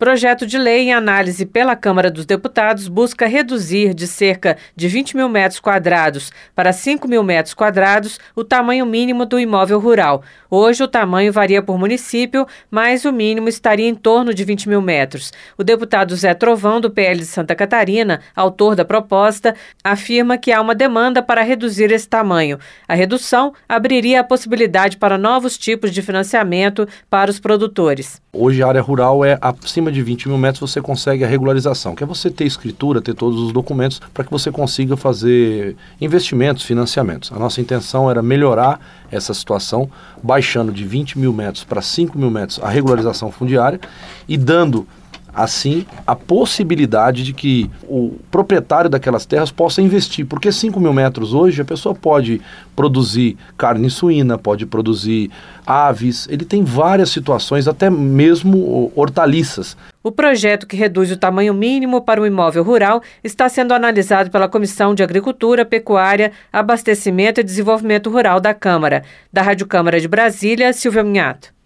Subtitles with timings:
[0.00, 5.14] Projeto de lei em análise pela Câmara dos Deputados busca reduzir de cerca de 20
[5.14, 10.22] mil metros quadrados para 5 mil metros quadrados o tamanho mínimo do imóvel rural.
[10.50, 14.80] Hoje, o tamanho varia por município, mas o mínimo estaria em torno de 20 mil
[14.80, 15.32] metros.
[15.58, 19.54] O deputado Zé Trovão, do PL de Santa Catarina, autor da proposta,
[19.84, 22.58] afirma que há uma demanda para reduzir esse tamanho.
[22.88, 28.20] A redução abriria a possibilidade para novos tipos de financiamento para os produtores.
[28.32, 31.94] Hoje, a área rural é acima acima de 20 mil metros você consegue a regularização,
[31.94, 36.62] que é você ter escritura, ter todos os documentos para que você consiga fazer investimentos,
[36.62, 37.30] financiamentos.
[37.32, 39.90] A nossa intenção era melhorar essa situação,
[40.22, 43.80] baixando de 20 mil metros para 5 mil metros a regularização fundiária
[44.28, 44.86] e dando
[45.34, 51.32] assim a possibilidade de que o proprietário daquelas terras possa investir, porque 5 mil metros
[51.34, 52.40] hoje a pessoa pode
[52.74, 55.30] produzir carne suína, pode produzir
[55.66, 59.76] aves, ele tem várias situações, até mesmo hortaliças.
[60.02, 64.48] O projeto que reduz o tamanho mínimo para o imóvel rural está sendo analisado pela
[64.48, 69.04] Comissão de Agricultura, Pecuária, Abastecimento e Desenvolvimento Rural da Câmara.
[69.30, 71.59] Da Rádio Câmara de Brasília, Silvia Minhato.